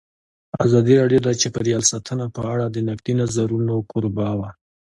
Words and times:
ازادي 0.65 0.93
راډیو 1.01 1.19
د 1.23 1.29
چاپیریال 1.41 1.83
ساتنه 1.91 2.25
په 2.35 2.41
اړه 2.53 2.65
د 2.69 2.77
نقدي 2.87 3.13
نظرونو 3.21 3.75
کوربه 3.91 4.27
وه. 4.39 4.49